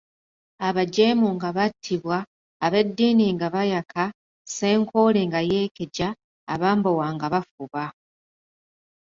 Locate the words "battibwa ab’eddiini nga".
1.57-3.47